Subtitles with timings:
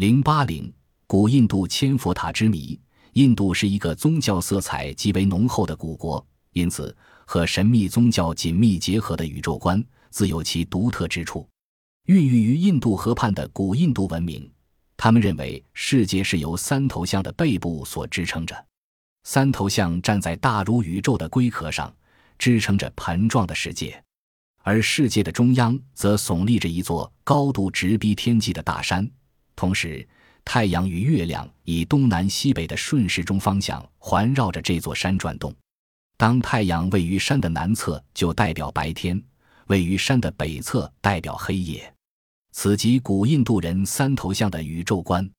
[0.00, 0.72] 零八零，
[1.06, 2.80] 古印度千佛塔之谜。
[3.12, 11.46] 印度是一个宗教色彩极为浓厚的古国，因此和神秘宗教紧密结合的宇宙观自有其独特之处。
[12.06, 14.50] 孕育于印度河畔的古印度文明，
[14.96, 18.56] 他们认为世界是由三头象的背部所支撑着。
[19.24, 21.94] 三头象站在大如宇宙的龟壳上，
[22.38, 24.02] 支撑着盆状的世界。
[24.62, 29.06] 而世界的中央则耸立着一座高度直逼天际的大山，
[29.60, 30.08] 同时，
[30.42, 35.54] 太阳与月亮以东南西北的顺时钟方向环绕着这座山转动。
[36.16, 39.18] 当太阳位于山的南侧，就代表白天；
[39.66, 41.94] 位于山的北侧，代表黑夜。
[42.52, 45.30] 此即古印度人三头象的宇宙观。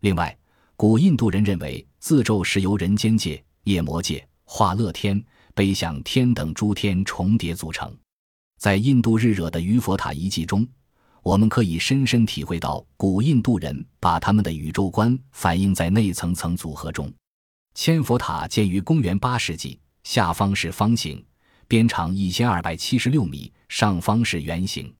[0.00, 0.36] 另外，
[0.74, 7.96] 古印度人认为自咒是由人间界、夜魔界、化乐天、悲想天等诸天重叠组成。
[8.58, 10.66] 在印度日惹的于佛塔遗迹中，
[11.22, 17.12] 我们可以深深体会到古印度人把他们的宇宙观反映在内层层组合中。
[17.74, 21.24] 千佛塔建于公元八世纪，下方是方形，
[21.68, 24.92] 边长一千二百七十六米，上方是圆形，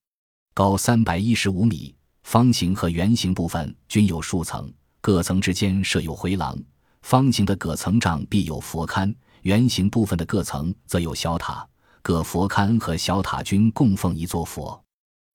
[0.54, 1.94] 高三百一十五米。
[2.22, 6.56] 方形和圆形部分均有数层，各层之间设有回廊。
[7.02, 11.66] 方形的各层上必有佛龛，圆形部分的各层则有小塔。
[12.02, 14.80] 各佛龛和小塔均供奉一座佛。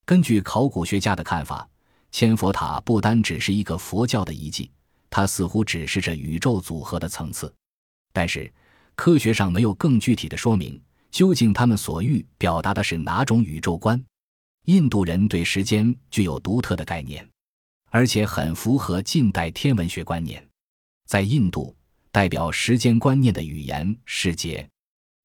[0.05, 1.67] 根据考古学家的看法，
[2.11, 4.69] 千佛塔不单只是一个佛教的遗迹，
[5.09, 7.51] 它似乎指示着宇宙组合的层次。
[8.13, 8.51] 但是，
[8.95, 13.99] 科学上没有更具体的说明，究竟他们所欲表达的是哪种宇宙观？
[14.65, 17.27] 印度人对时间具有独特的概念，
[17.89, 20.47] 而且很符合近代天文学观念。
[21.07, 21.75] 在印度，
[22.11, 24.69] 代表时间观念的语言是节，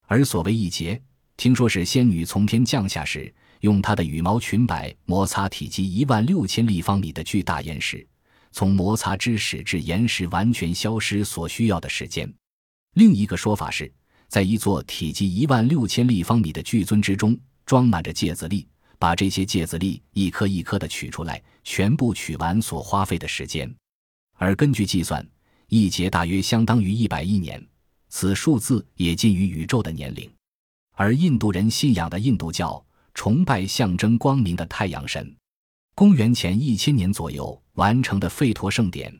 [0.06, 1.00] 而所谓一节。
[1.36, 8.06] 听说是仙女从天降下时，用它的羽毛裙摆摩擦体积一万六千立方米的巨大岩石，
[8.52, 12.30] 从摩擦之始至岩石完全消失所需要的时间。
[12.94, 13.90] 另一个说法是，
[14.28, 18.66] 在一座体积一万六千立方米的巨尊之中，装满着芥子粒，
[18.98, 23.72] 把这些芥子粒一颗一颗的取出来，全部取完所花费的时间。
[24.36, 25.24] 而根据计算，
[25.68, 27.64] 一节大约相当于一百亿年，
[28.08, 30.28] 此数字也近于宇宙的年龄。
[30.96, 32.84] 而印度人信仰的印度教
[33.14, 35.36] 崇拜象征光明的太阳神，
[35.94, 39.14] 公元前一千年左右完成的吠陀圣典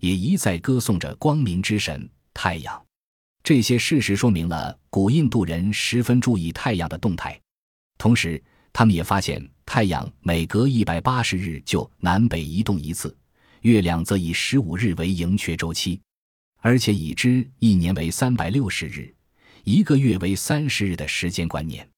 [0.00, 2.82] 也一再歌颂着光明之神太阳。
[3.42, 7.40] 这些事实说明了古印度人十分注意太阳的动态，
[7.96, 8.42] 同时
[8.72, 13.16] 他们也发现太阳每隔一百八十日就南北移动一次，
[13.62, 16.00] 月亮则以十五日为盈缺周期，
[16.60, 19.14] 而且已知一年为三百六十日。
[19.62, 21.88] 一个月为三十日的时间观念，